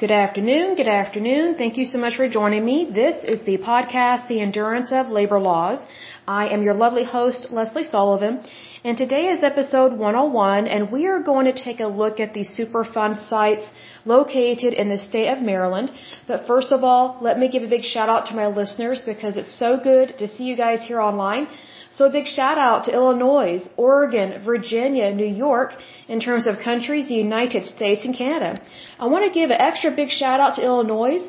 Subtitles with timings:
[0.00, 0.76] Good afternoon.
[0.76, 1.56] Good afternoon.
[1.56, 2.88] Thank you so much for joining me.
[2.88, 5.80] This is the podcast, The Endurance of Labor Laws.
[6.28, 8.44] I am your lovely host, Leslie Sullivan,
[8.84, 12.44] and today is episode 101, and we are going to take a look at the
[12.44, 13.66] Superfund sites
[14.04, 15.90] located in the state of Maryland.
[16.28, 19.36] But first of all, let me give a big shout out to my listeners because
[19.36, 21.48] it's so good to see you guys here online.
[21.90, 25.72] So a big shout out to Illinois, Oregon, Virginia, New York
[26.06, 28.60] in terms of countries, the United States and Canada.
[28.98, 31.20] I want to give an extra big shout out to Illinois.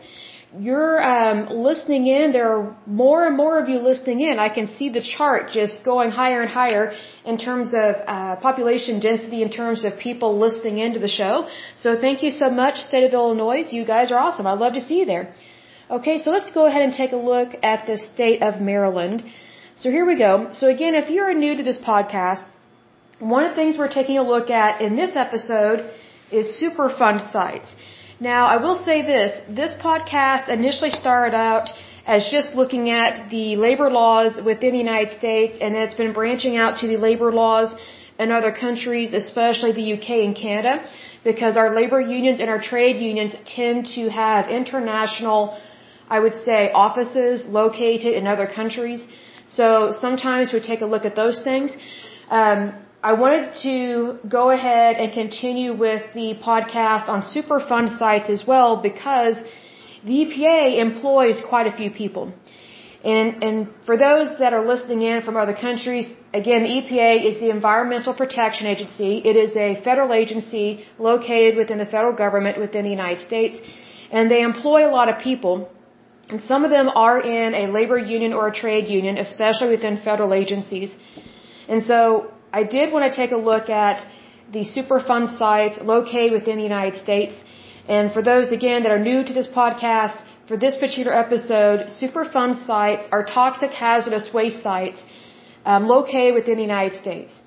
[0.58, 2.32] You're um, listening in.
[2.32, 4.40] There are more and more of you listening in.
[4.40, 9.00] I can see the chart just going higher and higher in terms of uh, population
[9.00, 11.48] density, in terms of people listening into the show.
[11.78, 13.72] So thank you so much, State of Illinois.
[13.72, 14.48] You guys are awesome.
[14.48, 15.34] I'd love to see you there.
[15.92, 19.24] Okay, so let's go ahead and take a look at the state of Maryland.
[19.82, 20.32] So here we go.
[20.60, 22.44] So again, if you're new to this podcast,
[23.20, 25.90] one of the things we're taking a look at in this episode
[26.32, 27.76] is Superfund sites.
[28.20, 31.70] Now, I will say this, this podcast initially started out
[32.06, 36.58] as just looking at the labor laws within the United States and it's been branching
[36.58, 37.74] out to the labor laws
[38.20, 40.84] in other countries, especially the UK and Canada,
[41.24, 45.58] because our labor unions and our trade unions tend to have international,
[46.10, 49.02] I would say, offices located in other countries.
[49.58, 51.72] So sometimes we take a look at those things.
[52.30, 58.46] Um, I wanted to go ahead and continue with the podcast on Superfund sites as
[58.46, 59.38] well because
[60.04, 62.34] the EPA employs quite a few people.
[63.04, 67.40] And, and for those that are listening in from other countries, again, the EPA is
[67.40, 69.22] the Environmental Protection Agency.
[69.24, 73.58] It is a federal agency located within the federal government within the United States.
[74.12, 75.70] And they employ a lot of people.
[76.30, 79.98] And some of them are in a labor union or a trade union, especially within
[80.10, 80.96] federal agencies.
[81.68, 82.00] And so
[82.54, 84.06] I did want to take a look at
[84.52, 87.36] the Superfund sites located within the United States.
[87.88, 90.18] And for those, again, that are new to this podcast,
[90.48, 95.04] for this particular episode, Superfund sites are toxic hazardous waste sites
[95.66, 97.42] um, located within the United States.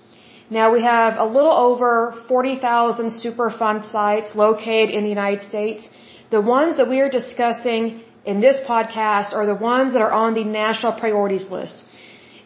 [0.51, 1.93] Now we have a little over
[2.29, 5.89] 40,000 Superfund sites located in the United States.
[6.31, 10.35] The ones that we are discussing in this podcast are the ones that are on
[10.35, 11.83] the national priorities list.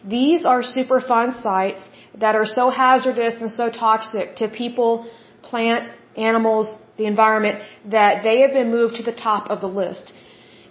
[0.03, 1.81] These are Superfund sites
[2.23, 5.09] that are so hazardous and so toxic to people,
[5.41, 10.13] plants, animals, the environment, that they have been moved to the top of the list.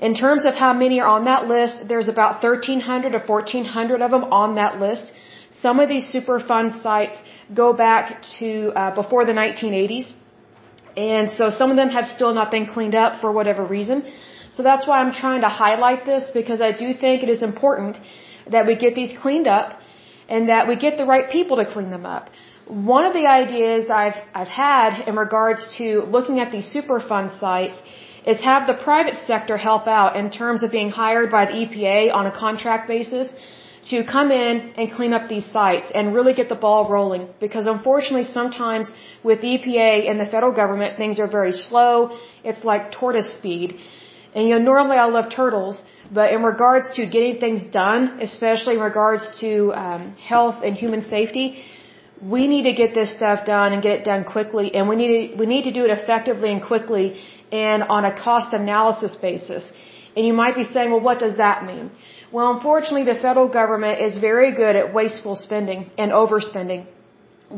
[0.01, 4.11] In terms of how many are on that list, there's about 1,300 or 1,400 of
[4.11, 5.13] them on that list.
[5.63, 7.17] Some of these Superfund sites
[7.55, 10.13] go back to uh, before the 1980s.
[10.97, 14.03] And so some of them have still not been cleaned up for whatever reason.
[14.57, 17.99] So that's why I'm trying to highlight this because I do think it is important
[18.55, 19.79] that we get these cleaned up
[20.29, 22.31] and that we get the right people to clean them up.
[22.93, 27.79] One of the ideas I've, I've had in regards to looking at these Superfund sites
[28.27, 32.13] is have the private sector help out in terms of being hired by the EPA
[32.13, 33.29] on a contract basis
[33.91, 37.67] to come in and clean up these sites and really get the ball rolling because
[37.67, 38.91] unfortunately sometimes
[39.23, 42.19] with the EPA and the federal government things are very slow.
[42.43, 43.79] It's like tortoise speed.
[44.37, 45.77] And you know, normally I love turtles,
[46.19, 49.51] but in regards to getting things done, especially in regards to
[49.85, 50.03] um,
[50.33, 51.47] health and human safety,
[52.35, 55.13] we need to get this stuff done and get it done quickly, and we need
[55.15, 57.07] to, we need to do it effectively and quickly,
[57.51, 59.71] and on a cost analysis basis.
[60.15, 61.91] And you might be saying, well, what does that mean?
[62.33, 66.87] Well, unfortunately, the federal government is very good at wasteful spending and overspending.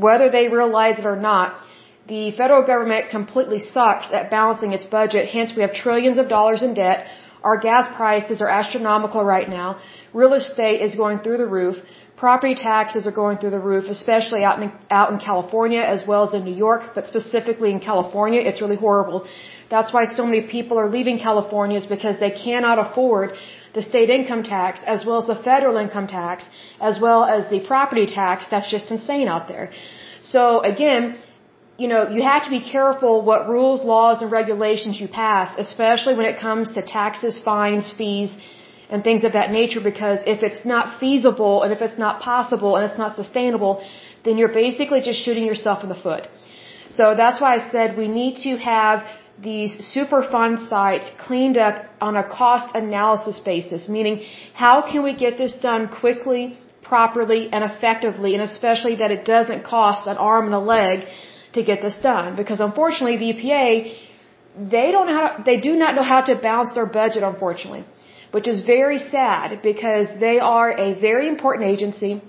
[0.07, 1.61] Whether they realize it or not,
[2.09, 6.63] the federal government completely sucks at balancing its budget, hence we have trillions of dollars
[6.63, 7.07] in debt.
[7.43, 9.79] Our gas prices are astronomical right now.
[10.13, 11.77] Real estate is going through the roof.
[12.17, 16.27] Property taxes are going through the roof, especially out in, out in California as well
[16.27, 19.29] as in New York, but specifically in California, it's really horrible.
[19.71, 23.35] That's why so many people are leaving California is because they cannot afford
[23.75, 26.45] the state income tax as well as the federal income tax
[26.81, 28.47] as well as the property tax.
[28.51, 29.71] That's just insane out there.
[30.23, 31.19] So again,
[31.83, 36.15] you know, you have to be careful what rules, laws, and regulations you pass, especially
[36.19, 38.31] when it comes to taxes, fines, fees,
[38.91, 42.75] and things of that nature, because if it's not feasible and if it's not possible
[42.75, 43.75] and it's not sustainable,
[44.25, 46.27] then you're basically just shooting yourself in the foot.
[46.91, 49.07] So that's why I said we need to have
[49.41, 55.39] these Superfund sites cleaned up on a cost analysis basis, meaning how can we get
[55.39, 60.55] this done quickly, properly, and effectively, and especially that it doesn't cost an arm and
[60.55, 61.07] a leg
[61.53, 62.37] to get this done.
[62.37, 63.69] Because unfortunately the EPA
[64.71, 67.85] they don't know how to, they do not know how to balance their budget unfortunately
[68.31, 72.23] which is very sad because they are a very important agency.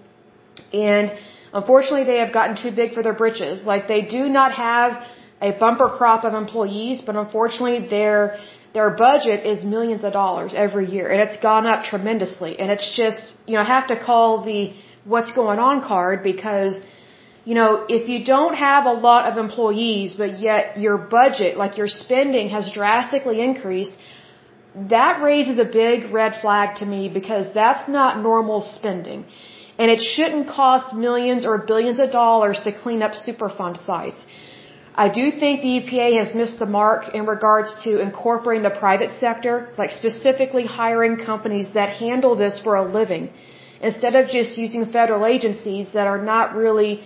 [0.73, 1.11] And
[1.53, 3.63] unfortunately they have gotten too big for their britches.
[3.63, 5.03] Like they do not have
[5.41, 8.39] a bumper crop of employees, but unfortunately their
[8.71, 12.59] their budget is millions of dollars every year and it's gone up tremendously.
[12.59, 14.73] And it's just you know I have to call the
[15.05, 16.75] what's going on card because
[17.49, 21.77] you know if you don't have a lot of employees but yet your budget like
[21.81, 23.95] your spending has drastically increased
[24.75, 29.25] that raises a big red flag to me because that's not normal spending.
[29.77, 34.25] And it shouldn't cost millions or billions of dollars to clean up superfund sites.
[34.93, 39.11] I do think the EPA has missed the mark in regards to incorporating the private
[39.11, 43.29] sector, like specifically hiring companies that handle this for a living,
[43.81, 47.01] instead of just using federal agencies that are not really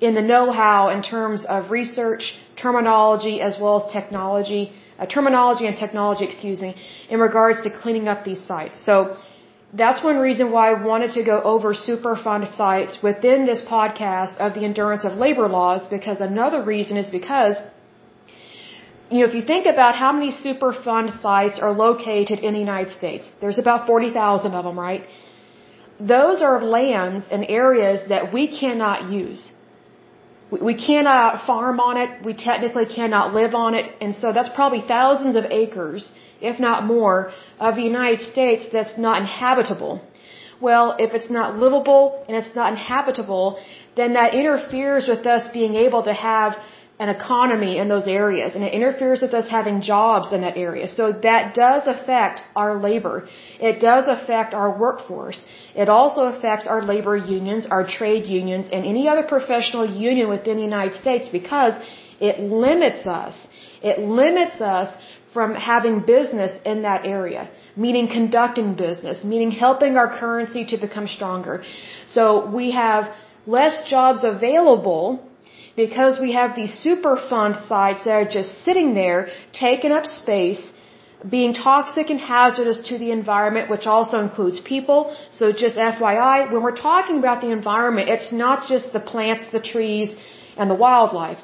[0.00, 5.76] in the know-how in terms of research, terminology, as well as technology, uh, terminology and
[5.76, 6.74] technology, excuse me,
[7.08, 8.84] in regards to cleaning up these sites.
[8.84, 9.16] So,
[9.82, 14.54] that's one reason why I wanted to go over Superfund sites within this podcast of
[14.54, 17.56] the endurance of labor laws because another reason is because
[19.10, 22.92] you know, if you think about how many Superfund sites are located in the United
[22.92, 25.02] States, there's about 40,000 of them, right?
[26.00, 29.52] Those are lands and areas that we cannot use.
[30.60, 32.24] We cannot farm on it.
[32.24, 33.86] We technically cannot live on it.
[34.00, 38.96] And so that's probably thousands of acres if not more, of the United States that's
[38.98, 39.94] not inhabitable.
[40.60, 43.58] Well, if it's not livable and it's not inhabitable,
[43.96, 46.56] then that interferes with us being able to have
[47.00, 50.86] an economy in those areas and it interferes with us having jobs in that area.
[50.88, 53.28] So that does affect our labor.
[53.58, 55.44] It does affect our workforce.
[55.74, 60.56] It also affects our labor unions, our trade unions, and any other professional union within
[60.56, 61.74] the United States because
[62.20, 63.34] it limits us.
[63.82, 64.94] It limits us
[65.32, 71.08] from having business in that area, meaning conducting business, meaning helping our currency to become
[71.08, 71.64] stronger.
[72.06, 73.12] So we have
[73.46, 75.28] less jobs available
[75.76, 80.70] because we have these superfund sites that are just sitting there, taking up space,
[81.28, 85.16] being toxic and hazardous to the environment, which also includes people.
[85.30, 89.60] So just FYI, when we're talking about the environment, it's not just the plants, the
[89.60, 90.14] trees,
[90.56, 91.38] and the wildlife.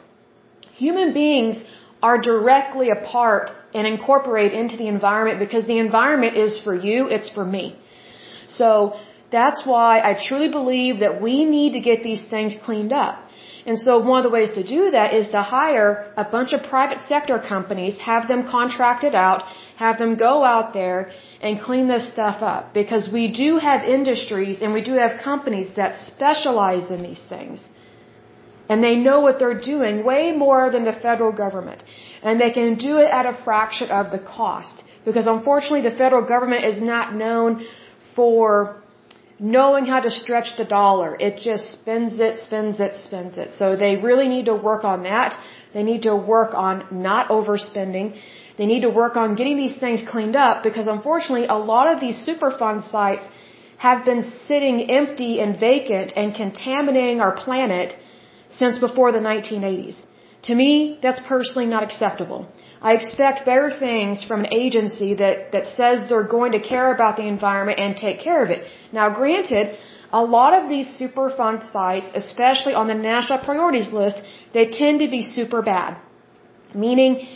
[0.73, 1.65] Human beings
[2.03, 7.06] are directly a part and incorporate into the environment because the environment is for you,
[7.09, 7.76] it's for me.
[8.49, 8.99] So
[9.31, 13.30] that's why I truly believe that we need to get these things cleaned up.
[13.67, 16.62] And so one of the ways to do that is to hire a bunch of
[16.62, 19.45] private sector companies, have them contracted out,
[19.77, 21.11] have them go out there
[21.41, 22.73] and clean this stuff up.
[22.73, 27.69] Because we do have industries and we do have companies that specialize in these things.
[28.69, 31.83] And they know what they're doing way more than the federal government.
[32.23, 34.85] And they can do it at a fraction of the cost.
[35.05, 37.67] Because unfortunately the federal government is not known
[38.15, 38.80] for
[39.40, 41.16] knowing how to stretch the dollar.
[41.19, 43.52] It just spends it, spends it, spends it.
[43.52, 45.38] So they really need to work on that.
[45.72, 48.20] They need to work on not overspending.
[48.58, 52.00] They need to work on getting these things cleaned up because unfortunately a lot of
[52.00, 53.25] these Superfund sites
[53.78, 57.96] have been sitting empty and vacant and contaminating our planet
[58.50, 59.98] since before the 1980s.
[60.48, 62.46] To me, that's personally not acceptable.
[62.82, 67.17] I expect better things from an agency that, that says they're going to care about
[67.17, 68.67] the environment and take care of it.
[68.91, 69.77] Now granted,
[70.12, 74.17] a lot of these Superfund sites, especially on the national priorities list,
[74.55, 75.99] they tend to be super bad.
[76.75, 77.29] Meaning,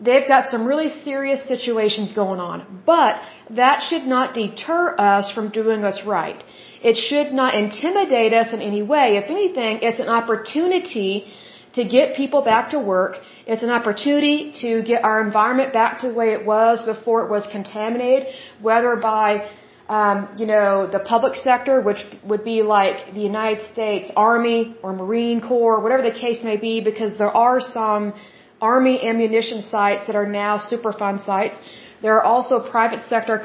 [0.00, 2.82] they've got some really serious situations going on.
[2.86, 3.20] But
[3.50, 6.42] that should not deter us from doing what's right.
[6.82, 9.16] It should not intimidate us in any way.
[9.16, 11.26] If anything, it's an opportunity
[11.78, 13.12] to get people back to work.
[13.46, 17.30] It's an opportunity to get our environment back to the way it was before it
[17.36, 18.22] was contaminated,
[18.68, 19.28] whether by
[19.88, 24.92] um, you know, the public sector, which would be like the United States Army or
[24.92, 28.12] Marine Corps, whatever the case may be, because there are some
[28.60, 31.56] Army ammunition sites that are now Superfund sites.
[32.02, 33.36] There are also private sector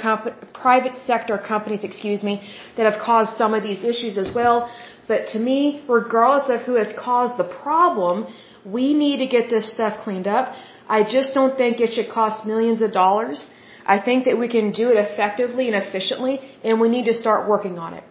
[0.54, 2.36] private sector companies, excuse me,
[2.76, 4.70] that have caused some of these issues as well.
[5.08, 8.28] But to me, regardless of who has caused the problem,
[8.66, 10.54] we need to get this stuff cleaned up.
[10.88, 13.46] I just don't think it should cost millions of dollars.
[13.86, 17.50] I think that we can do it effectively and efficiently, and we need to start
[17.50, 18.04] working on it.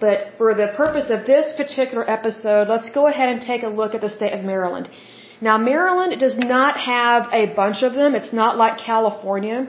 [0.00, 3.94] But for the purpose of this particular episode, let's go ahead and take a look
[3.94, 4.88] at the state of Maryland.
[5.42, 8.14] Now, Maryland does not have a bunch of them.
[8.14, 9.68] It's not like California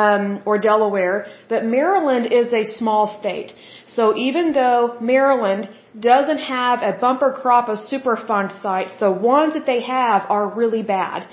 [0.00, 3.52] um, or Delaware, but Maryland is a small state.
[3.86, 5.68] So even though Maryland
[6.10, 10.82] doesn't have a bumper crop of Superfund sites, the ones that they have are really
[10.82, 11.28] bad.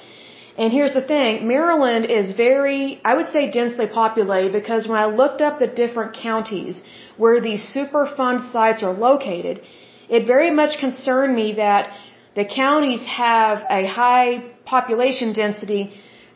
[0.58, 5.06] And here's the thing, Maryland is very, I would say densely populated because when I
[5.22, 6.82] looked up the different counties
[7.16, 9.62] where these Superfund sites are located,
[10.10, 11.84] it very much concerned me that
[12.36, 15.84] the counties have a high population density,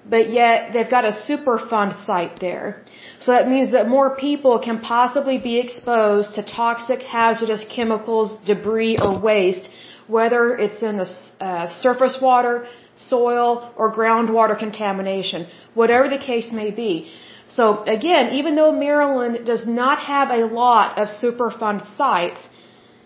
[0.09, 2.83] but yet they've got a Superfund site there.
[3.19, 8.97] So that means that more people can possibly be exposed to toxic, hazardous chemicals, debris,
[9.01, 9.69] or waste,
[10.07, 12.67] whether it's in the uh, surface water,
[12.97, 17.11] soil, or groundwater contamination, whatever the case may be.
[17.47, 22.41] So again, even though Maryland does not have a lot of Superfund sites,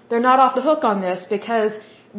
[0.09, 1.73] they're not off the hook on this because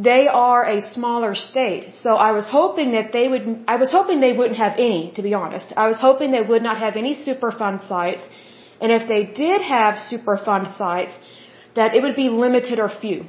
[0.07, 1.95] they are a smaller state.
[2.03, 5.23] So I was hoping that they would, I was hoping they wouldn't have any, to
[5.23, 5.73] be honest.
[5.77, 8.23] I was hoping they would not have any Superfund sites.
[8.81, 11.17] And if they did have Superfund sites,
[11.75, 13.27] that it would be limited or few.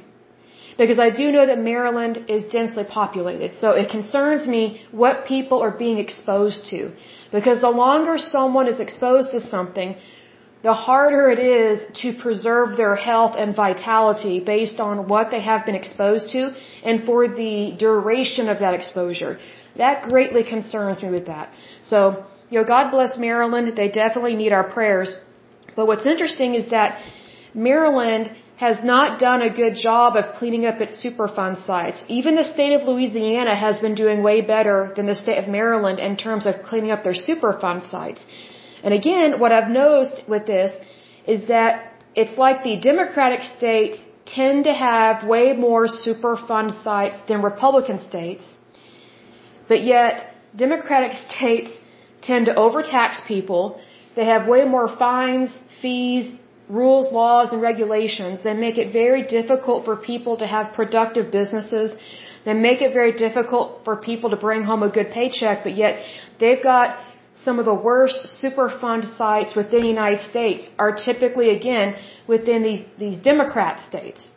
[0.78, 3.56] Because I do know that Maryland is densely populated.
[3.56, 6.92] So it concerns me what people are being exposed to.
[7.32, 9.96] Because the longer someone is exposed to something,
[10.62, 15.64] the harder it is to preserve their health and vitality based on what they have
[15.64, 19.38] been exposed to and for the duration of that exposure.
[19.76, 21.50] That greatly concerns me with that.
[21.82, 23.76] So, you know, God bless Maryland.
[23.76, 25.16] They definitely need our prayers.
[25.76, 27.00] But what's interesting is that
[27.54, 32.04] Maryland has not done a good job of cleaning up its Superfund sites.
[32.08, 35.98] Even the state of Louisiana has been doing way better than the state of Maryland
[35.98, 38.22] in terms of cleaning up their Superfund sites.
[38.82, 40.72] And again, what I've noticed with this
[41.26, 47.42] is that it's like the Democratic states tend to have way more Superfund sites than
[47.42, 48.44] Republican states,
[49.68, 51.70] but yet Democratic states
[52.22, 53.80] tend to overtax people.
[54.16, 56.32] They have way more fines, fees,
[56.68, 58.42] rules, laws, and regulations.
[58.42, 61.96] They make it very difficult for people to have productive businesses.
[62.44, 66.02] They make it very difficult for people to bring home a good paycheck, but yet
[66.38, 66.98] they've got
[67.44, 72.82] some of the worst Superfund sites within the United States are typically, again, within these,
[72.98, 74.30] these Democrat states.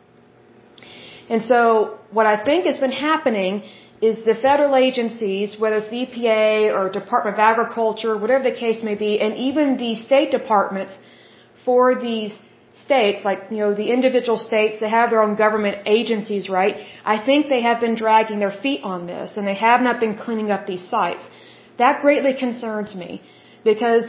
[1.28, 3.62] And so what I think has been happening
[4.00, 8.82] is the federal agencies, whether it's the EPA or Department of Agriculture, whatever the case
[8.82, 10.98] may be, and even the state departments
[11.64, 12.32] for these
[12.84, 16.74] states, like, you know, the individual states, they have their own government agencies, right?
[17.04, 20.16] I think they have been dragging their feet on this and they have not been
[20.16, 21.24] cleaning up these sites.
[21.78, 23.22] That greatly concerns me
[23.64, 24.04] because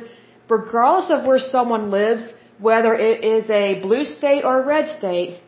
[0.50, 5.40] regardless of where someone lives, whether it is a blue state or a red state,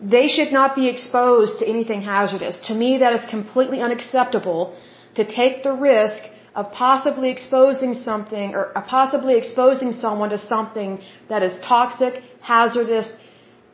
[0.00, 2.58] they should not be exposed to anything hazardous.
[2.68, 4.76] To me, that is completely unacceptable
[5.14, 6.22] to take the risk
[6.54, 13.10] of possibly exposing something or uh, possibly exposing someone to something that is toxic, hazardous,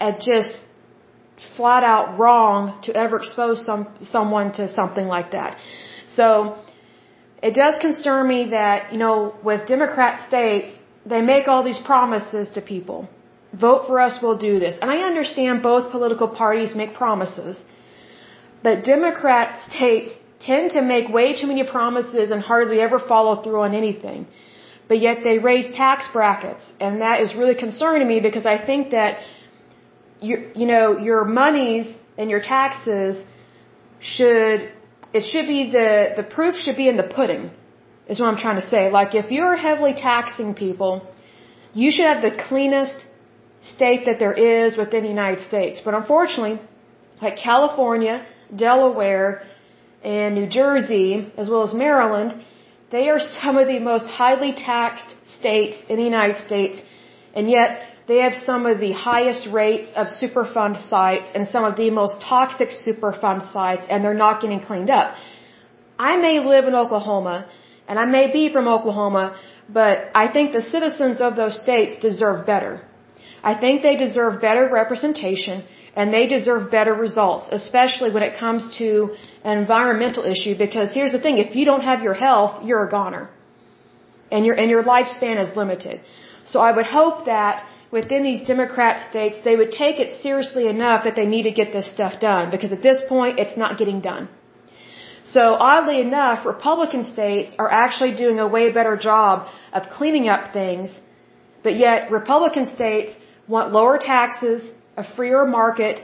[0.00, 0.58] and just
[1.56, 5.56] flat out wrong to ever expose some someone to something like that.
[6.06, 6.58] So
[7.42, 10.70] it does concern me that, you know, with Democrat states,
[11.04, 13.08] they make all these promises to people.
[13.52, 14.78] Vote for us, we'll do this.
[14.80, 17.58] And I understand both political parties make promises.
[18.62, 23.60] But Democrat states tend to make way too many promises and hardly ever follow through
[23.60, 24.26] on anything.
[24.88, 26.72] But yet they raise tax brackets.
[26.80, 29.18] And that is really concerning to me because I think that,
[30.20, 33.24] you, you know, your monies and your taxes
[34.00, 34.70] should
[35.12, 37.50] it should be the the proof should be in the pudding
[38.08, 38.90] is what I'm trying to say.
[38.90, 40.92] Like if you're heavily taxing people,
[41.74, 43.06] you should have the cleanest
[43.60, 45.80] state that there is within the United States.
[45.84, 46.60] But unfortunately,
[47.20, 49.42] like California, Delaware,
[50.02, 52.44] and New Jersey, as well as Maryland,
[52.90, 56.82] they are some of the most highly taxed states in the United States,
[57.34, 61.76] and yet they have some of the highest rates of Superfund sites and some of
[61.76, 65.14] the most toxic Superfund sites, and they're not getting cleaned up.
[65.98, 67.46] I may live in Oklahoma,
[67.88, 69.36] and I may be from Oklahoma,
[69.68, 72.82] but I think the citizens of those states deserve better.
[73.42, 78.62] I think they deserve better representation and they deserve better results, especially when it comes
[78.78, 82.84] to an environmental issue because here's the thing, if you don't have your health, you're
[82.86, 83.28] a goner.
[84.30, 86.00] And your and your lifespan is limited.
[86.46, 91.04] So I would hope that within these Democrat states, they would take it seriously enough
[91.04, 94.00] that they need to get this stuff done because at this point, it's not getting
[94.00, 94.28] done.
[95.24, 100.52] So oddly enough, Republican states are actually doing a way better job of cleaning up
[100.52, 100.98] things,
[101.62, 103.12] but yet Republican states
[103.46, 106.00] want lower taxes, a freer market,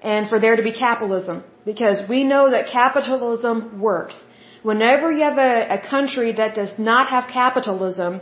[0.00, 1.42] and for there to be capitalism.
[1.64, 4.16] Because we know that capitalism works.
[4.62, 8.20] Whenever you have a, a country that does not have capitalism,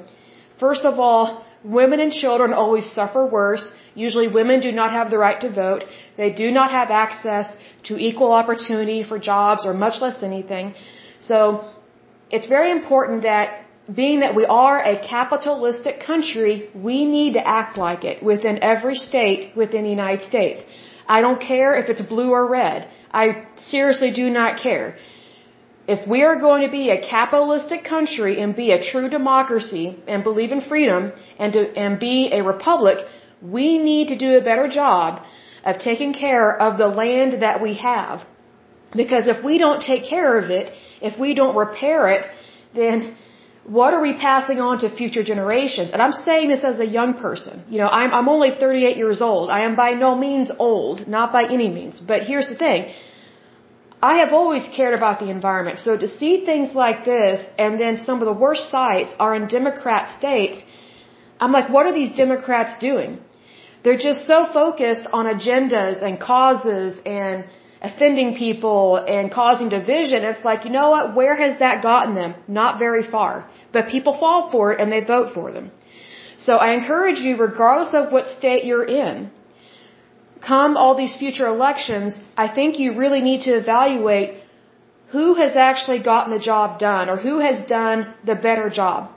[0.59, 3.73] first of all, Women and children always suffer worse.
[3.95, 5.85] Usually women do not have the right to vote.
[6.17, 7.49] They do not have access
[7.85, 10.75] to equal opportunity for jobs or much less anything.
[11.21, 11.65] So
[12.31, 17.77] it's very important that being that we are a capitalistic country, we need to act
[17.77, 20.63] like it within every state within the United States.
[21.07, 22.89] I don't care if it's blue or red.
[23.13, 24.97] I seriously do not care.
[25.87, 30.25] If we are going to be a capitalistic country and be a true democracy and
[30.25, 32.99] believe in freedom and to, and be a republic,
[33.43, 35.23] we need to do a better job
[35.65, 38.23] of taking care of the land that we have.
[38.95, 40.73] Because if we don't take care of it,
[41.03, 42.25] if we don't repair it,
[42.75, 43.17] then
[43.65, 45.91] what are we passing on to future generations?
[45.93, 47.65] And I'm saying this as a young person.
[47.69, 49.51] You know, I'm, I'm only 38 years old.
[49.51, 52.01] I am by no means old, not by any means.
[52.01, 52.93] But here's the thing.
[54.03, 55.79] I have always cared about the environment.
[55.79, 59.47] So to see things like this and then some of the worst sites are in
[59.49, 60.63] Democrat states,
[61.41, 63.19] I'm like, what are these Democrats doing?
[63.83, 67.45] They're just so focused on agendas and causes and
[67.89, 71.15] offending people and causing division, it's like, you know what?
[71.19, 72.35] Where has that gotten them?
[72.61, 73.33] Not very far.
[73.73, 75.71] But people fall for it and they vote for them.
[76.47, 79.31] So I encourage you, regardless of what state you're in,
[80.41, 84.41] come all these future elections, I think you really need to evaluate
[85.15, 89.11] who has actually gotten the job done or who has done the better job.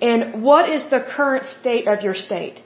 [0.00, 2.62] And what is the current state of your state?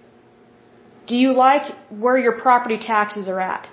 [1.07, 3.69] Do you like where your property taxes are at?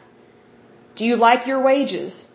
[0.96, 2.26] Do you like your wages?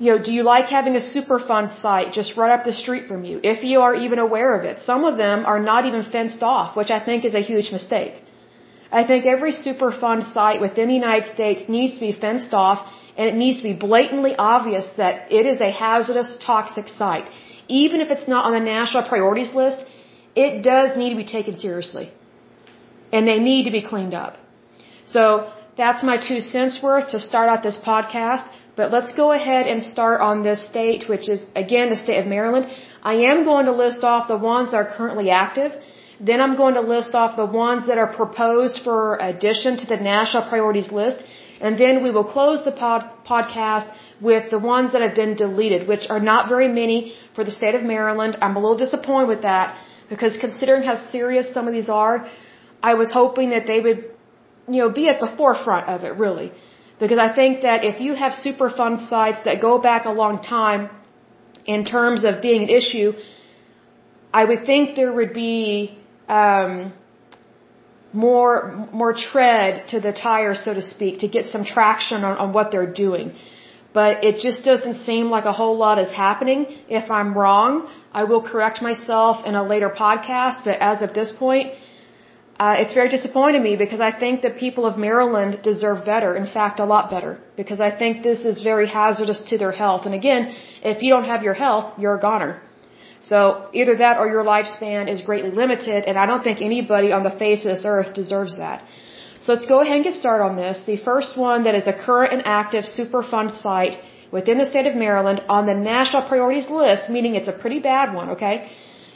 [0.00, 3.24] You know, do you like having a Superfund site just right up the street from
[3.24, 4.80] you, if you are even aware of it?
[4.90, 8.22] Some of them are not even fenced off, which I think is a huge mistake.
[8.90, 13.28] I think every Superfund site within the United States needs to be fenced off and
[13.28, 17.26] it needs to be blatantly obvious that it is a hazardous, toxic site.
[17.66, 19.84] Even if it's not on the national priorities list,
[20.34, 22.12] it does need to be taken seriously.
[23.12, 24.36] And they need to be cleaned up.
[25.06, 25.24] So,
[25.76, 28.46] that's my two cents worth to start out this podcast.
[28.78, 32.26] But let's go ahead and start on this state, which is, again, the state of
[32.26, 32.66] Maryland.
[33.02, 35.72] I am going to list off the ones that are currently active.
[36.20, 39.96] Then I'm going to list off the ones that are proposed for addition to the
[39.96, 41.22] national priorities list.
[41.60, 45.86] And then we will close the pod podcast with the ones that have been deleted,
[45.86, 48.36] which are not very many for the state of Maryland.
[48.42, 49.76] I'm a little disappointed with that
[50.08, 52.28] because considering how serious some of these are,
[52.82, 54.04] I was hoping that they would
[54.68, 56.52] you know, be at the forefront of it, really.
[57.00, 60.90] Because I think that if you have Superfund sites that go back a long time
[61.64, 63.12] in terms of being an issue,
[64.32, 65.97] I would think there would be
[66.28, 66.92] um,
[68.12, 72.52] more more tread to the tire, so to speak, to get some traction on, on
[72.52, 73.32] what they're doing.
[73.92, 76.66] But it just doesn't seem like a whole lot is happening.
[76.88, 80.64] If I'm wrong, I will correct myself in a later podcast.
[80.64, 81.72] But as of this point,
[82.60, 86.36] uh, it's very disappointing to me because I think the people of Maryland deserve better.
[86.36, 87.40] In fact, a lot better.
[87.56, 90.06] Because I think this is very hazardous to their health.
[90.06, 92.60] And again, if you don't have your health, you're a goner.
[93.20, 96.04] So either that or your lifespan is greatly limited.
[96.04, 98.84] And I don't think anybody on the face of this earth deserves that.
[99.40, 100.82] So let's go ahead and get started on this.
[100.86, 103.98] The first one that is a current and active Superfund site
[104.32, 108.14] within the state of Maryland on the national priorities list, meaning it's a pretty bad
[108.14, 108.70] one, okay,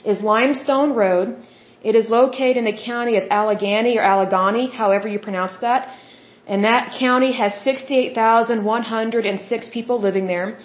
[0.05, 1.37] is Limestone Road.
[1.83, 5.89] It is located in the county of Allegheny or Allegheny, however you pronounce that.
[6.47, 10.59] And that county has 68,106 people living there.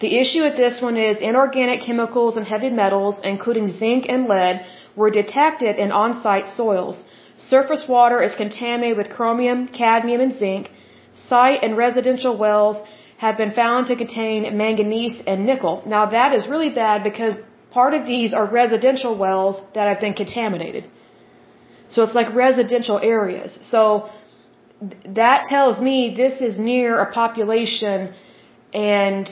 [0.00, 4.64] The issue with this one is inorganic chemicals and heavy metals, including zinc and lead,
[4.96, 7.04] were detected in on-site soils.
[7.36, 10.70] Surface water is contaminated with chromium, cadmium, and zinc.
[11.12, 12.76] Site and residential wells
[13.18, 15.82] have been found to contain manganese and nickel.
[15.86, 17.36] Now that is really bad because
[17.70, 20.84] Part of these are residential wells that have been contaminated.
[21.88, 23.56] So it's like residential areas.
[23.62, 24.08] So
[25.20, 28.12] that tells me this is near a population
[28.74, 29.28] and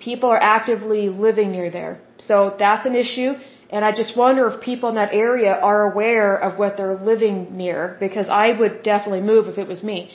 [0.00, 2.00] people are actively living near there.
[2.18, 3.32] So that's an issue.
[3.70, 7.56] And I just wonder if people in that area are aware of what they're living
[7.56, 10.10] near because I would definitely move if it was me.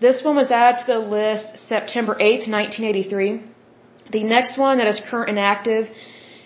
[0.00, 3.42] This one was added to the list September 8th, 1983.
[4.12, 5.88] The next one that is current and active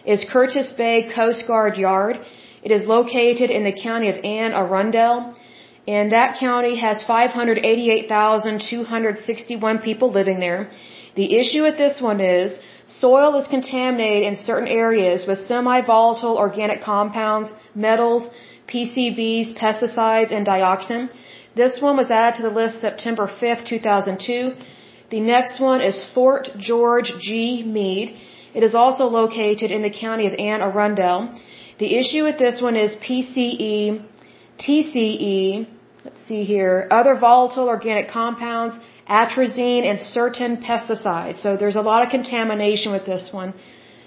[0.07, 2.19] is Curtis Bay Coast Guard Yard.
[2.63, 5.35] It is located in the county of Anne Arundel.
[5.87, 10.71] And that county has 588,261 people living there.
[11.15, 16.83] The issue with this one is soil is contaminated in certain areas with semi-volatile organic
[16.83, 18.31] compounds, metals,
[18.69, 21.11] PCBs, pesticides, and dioxin.
[21.55, 24.55] This one was added to the list September 5th, 2002.
[25.11, 27.63] The next one is Fort George G.
[27.65, 28.17] Meade.
[28.55, 31.35] It is also located in the county of Anne Arundel.
[31.79, 34.03] The issue with this one is PCE,
[34.59, 35.67] TCE,
[36.07, 38.75] let's see here, other volatile organic compounds,
[39.21, 41.39] atrazine, and certain pesticides.
[41.45, 43.51] So there's a lot of contamination with this one.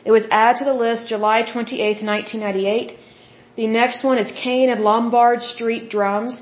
[0.09, 2.87] It was added to the list July 28, 1998.
[3.61, 6.33] The next one is Kane and Lombard Street Drums.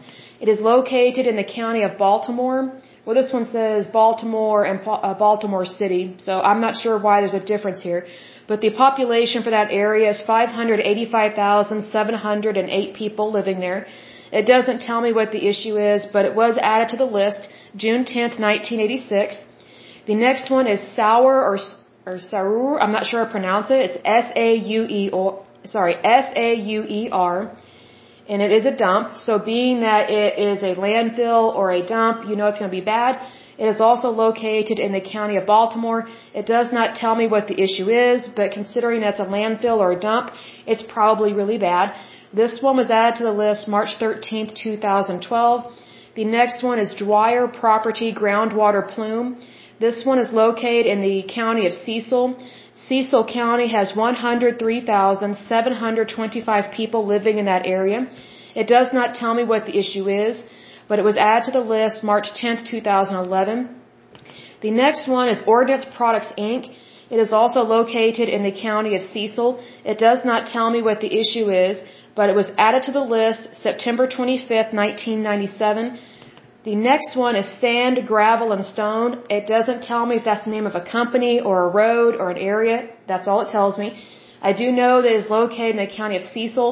[0.43, 2.59] It is located in the county of Baltimore.
[3.03, 7.39] Well, this one says Baltimore and uh, Baltimore City, so I'm not sure why there's
[7.43, 8.01] a difference here.
[8.49, 13.79] But the population for that area is 585,708 people living there.
[14.31, 17.49] It doesn't tell me what the issue is, but it was added to the list
[17.75, 19.37] June 10th, 1986.
[20.07, 21.59] The next one is Sour or
[22.07, 22.79] or Saur.
[22.81, 23.79] I'm not sure to pronounce it.
[23.87, 27.35] It's S A U E or sorry S A U E R,
[28.29, 29.17] and it is a dump.
[29.25, 32.77] So being that it is a landfill or a dump, you know it's going to
[32.81, 33.19] be bad.
[33.63, 36.07] It is also located in the county of Baltimore.
[36.39, 39.91] It does not tell me what the issue is, but considering that's a landfill or
[39.93, 40.31] a dump,
[40.67, 41.95] it's probably really bad.
[42.37, 45.73] This one was added to the list March 13th, 2012.
[46.19, 49.27] The next one is Dwyer Property Groundwater Plume.
[49.79, 52.35] This one is located in the county of Cecil.
[52.87, 57.99] Cecil County has 103,725 people living in that area.
[58.61, 60.43] It does not tell me what the issue is,
[60.87, 63.57] but it was added to the list March 10th, 2011.
[64.61, 66.63] The next one is Ordnance Products Inc.
[67.09, 69.59] It is also located in the county of Cecil.
[69.85, 71.77] It does not tell me what the issue is,
[72.17, 75.99] but it was added to the list September 25th, 1997.
[76.69, 79.11] The next one is sand, gravel, and stone.
[79.37, 82.27] It doesn't tell me if that's the name of a company or a road or
[82.31, 82.77] an area.
[83.11, 83.89] That's all it tells me.
[84.49, 86.69] I do know that it is located in the county of Cecil.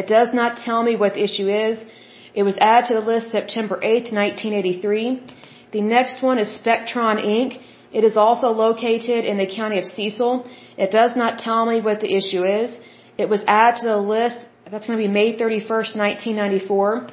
[0.00, 1.80] It does not tell me what the issue is.
[2.34, 5.22] It was added to the list September 8, 1983.
[5.76, 7.50] The next one is Spectron Inc.
[7.98, 10.32] It is also located in the county of Cecil.
[10.84, 12.76] It does not tell me what the issue is.
[13.16, 14.48] It was added to the list.
[14.70, 17.08] That's going to be May 31st, 1994.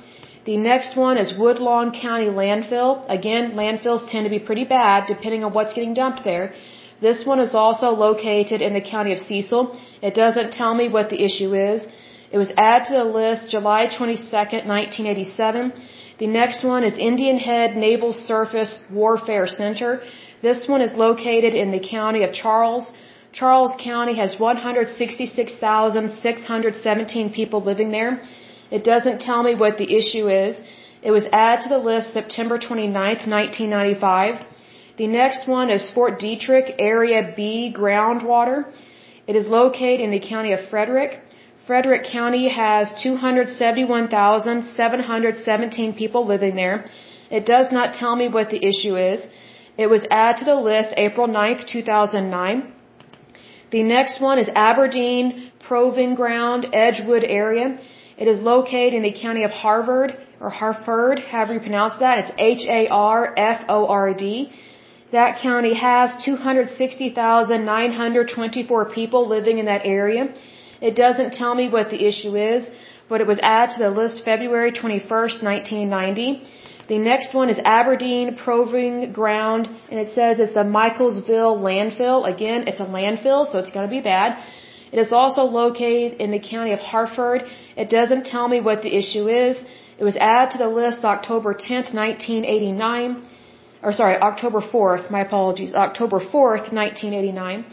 [0.45, 2.91] The next one is Woodlawn County Landfill.
[3.17, 6.53] Again, landfills tend to be pretty bad depending on what's getting dumped there.
[6.99, 9.79] This one is also located in the county of Cecil.
[10.01, 11.87] It doesn't tell me what the issue is.
[12.29, 15.71] It was added to the list July 22nd, 1987.
[16.19, 20.01] The next one is Indian Head Naval Surface Warfare Center.
[20.41, 22.91] This one is located in the county of Charles.
[23.39, 28.21] Charles County has 166,617 people living there.
[28.71, 30.61] It doesn't tell me what the issue is.
[31.01, 34.45] It was added to the list September 29, 1995.
[34.97, 38.71] The next one is Fort Detrick Area B groundwater.
[39.27, 41.19] It is located in the county of Frederick.
[41.67, 46.85] Frederick County has 271,717 people living there.
[47.29, 49.27] It does not tell me what the issue is.
[49.77, 52.74] It was added to the list April 9, 2009.
[53.75, 57.77] The next one is Aberdeen Proving Ground Edgewood area.
[58.17, 62.15] It is located in the county of Harvard or Harford, however you pronounce that.
[62.21, 64.25] It's H-A-R-F-O-R-D.
[65.17, 70.21] That county has 260,924 people living in that area.
[70.79, 72.61] It doesn't tell me what the issue is,
[73.09, 76.27] but it was added to the list February 21st, 1990.
[76.87, 82.19] The next one is Aberdeen Proving Ground, and it says it's the Michaelsville landfill.
[82.31, 84.37] Again, it's a landfill, so it's going to be bad.
[84.91, 87.41] It is also located in the county of Harford.
[87.75, 89.57] It doesn't tell me what the issue is.
[89.97, 93.23] It was added to the list October 10th, 1989.
[93.81, 97.65] Or sorry, October 4th, my apologies, October 4th, 1989.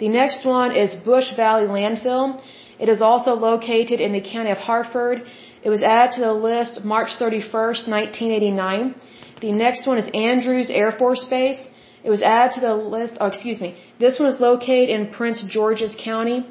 [0.00, 2.40] The next one is Bush Valley Landfill.
[2.78, 5.22] It is also located in the county of Harford.
[5.62, 8.94] It was added to the list March 31st, 1989.
[9.40, 11.66] The next one is Andrews Air Force Base.
[12.04, 13.74] It was added to the list, oh, excuse me.
[13.98, 16.46] This one is located in Prince George's County.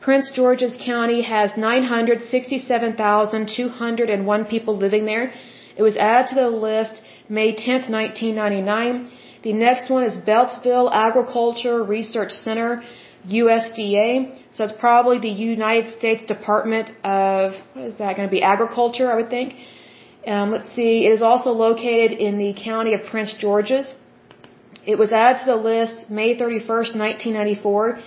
[0.00, 5.32] Prince George's County has 967,201 people living there.
[5.76, 9.08] It was added to the list May 10th, 1999.
[9.42, 12.82] The next one is Beltsville Agriculture Research Center,
[13.28, 14.12] USDA.
[14.52, 18.42] So it's probably the United States Department of, what is that going to be?
[18.42, 19.54] Agriculture, I would think.
[20.26, 21.06] Um, let's see.
[21.06, 23.94] It is also located in the county of Prince George's.
[24.92, 28.00] It was added to the list May 31st, 1994.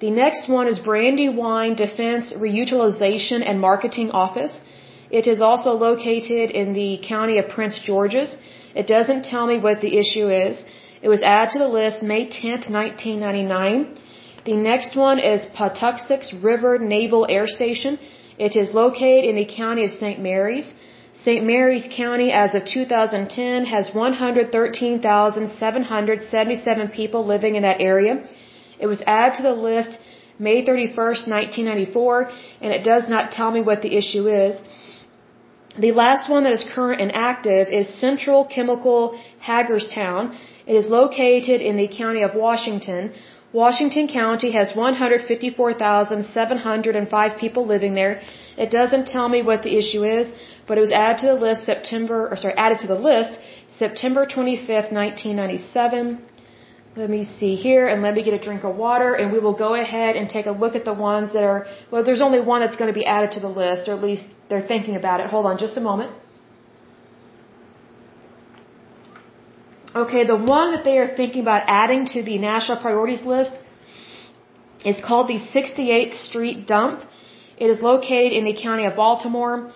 [0.00, 4.60] The next one is Brandywine Defense Reutilization and Marketing Office.
[5.10, 8.36] It is also located in the county of Prince George's.
[8.74, 10.64] It doesn't tell me what the issue is.
[11.02, 13.98] It was added to the list May 10th, 1999.
[14.44, 17.98] The next one is Patuxent River Naval Air Station.
[18.38, 20.20] It is located in the county of St.
[20.20, 20.70] Mary's.
[21.14, 21.46] St.
[21.46, 28.22] Mary's County, as of 2010, has 113,777 people living in that area.
[28.78, 29.98] It was added to the list
[30.38, 32.30] May 31st, 1994,
[32.60, 34.60] and it does not tell me what the issue is.
[35.78, 40.36] The last one that is current and active is Central Chemical Hagerstown.
[40.66, 43.14] It is located in the county of Washington.
[43.54, 48.20] Washington County has 154,705 people living there.
[48.64, 50.32] It doesn't tell me what the issue is,
[50.66, 53.38] but it was added to the list September, or sorry, added to the list
[53.68, 56.18] September 25th, 1997.
[56.96, 59.54] Let me see here and let me get a drink of water and we will
[59.66, 62.60] go ahead and take a look at the ones that are, well, there's only one
[62.60, 65.30] that's going to be added to the list, or at least they're thinking about it.
[65.30, 66.10] Hold on just a moment.
[70.02, 73.52] Okay, the one that they are thinking about adding to the national priorities list
[74.84, 77.02] is called the 68th Street Dump.
[77.56, 79.70] It is located in the county of Baltimore.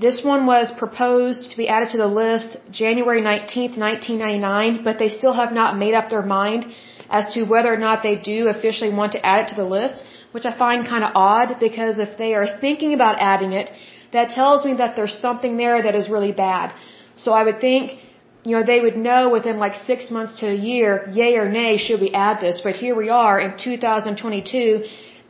[0.00, 5.10] This one was proposed to be added to the list January 19th, 1999, but they
[5.10, 6.66] still have not made up their mind
[7.08, 10.02] as to whether or not they do officially want to add it to the list,
[10.32, 13.70] which I find kind of odd because if they are thinking about adding it,
[14.12, 16.74] that tells me that there's something there that is really bad.
[17.14, 18.00] So I would think
[18.46, 21.72] you know, they would know within like six months to a year, yay or nay,
[21.84, 22.60] should we add this?
[22.66, 24.84] But here we are in 2022,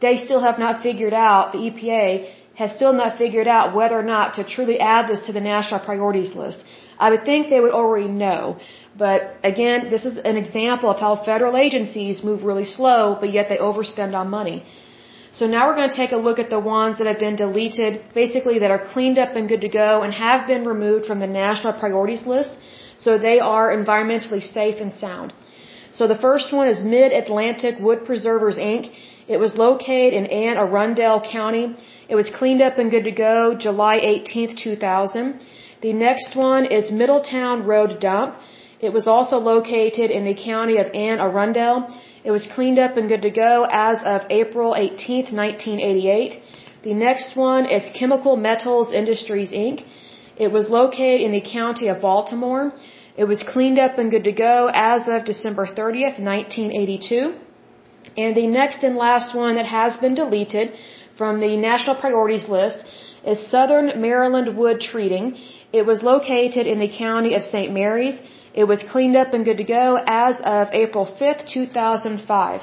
[0.05, 2.07] they still have not figured out, the EPA
[2.61, 5.81] has still not figured out whether or not to truly add this to the national
[5.89, 6.65] priorities list.
[6.99, 8.59] I would think they would already know.
[9.05, 9.21] But
[9.53, 13.59] again, this is an example of how federal agencies move really slow, but yet they
[13.69, 14.59] overspend on money.
[15.39, 17.93] So now we're going to take a look at the ones that have been deleted,
[18.15, 21.27] basically that are cleaned up and good to go and have been removed from the
[21.27, 22.53] national priorities list.
[23.05, 25.33] So they are environmentally safe and sound.
[25.93, 28.91] So the first one is Mid Atlantic Wood Preservers Inc.
[29.29, 31.75] It was located in Anne Arundel County.
[32.09, 35.45] It was cleaned up and good to go July 18th, 2000.
[35.83, 38.37] The next one is Middletown Road Dump.
[38.81, 41.75] It was also located in the county of Anne Arundel.
[42.25, 46.43] It was cleaned up and good to go as of April 18th, 1988.
[46.83, 49.85] The next one is Chemical Metals Industries Inc.
[50.37, 52.73] It was located in the county of Baltimore.
[53.17, 57.35] It was cleaned up and good to go as of December 30th, 1982.
[58.19, 60.75] And the next and last one that has been deleted
[61.17, 62.85] from the national priorities list
[63.25, 65.37] is Southern Maryland Wood Treating.
[65.73, 67.73] It was located in the county of St.
[67.73, 68.19] Mary's.
[68.55, 72.61] It was cleaned up and good to go as of April 5th, 2005.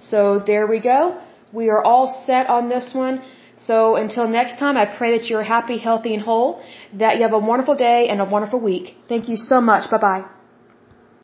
[0.00, 1.20] So there we go.
[1.52, 3.22] We are all set on this one.
[3.66, 7.32] So until next time, I pray that you're happy, healthy, and whole, that you have
[7.32, 8.96] a wonderful day and a wonderful week.
[9.08, 9.90] Thank you so much.
[9.90, 10.24] Bye bye.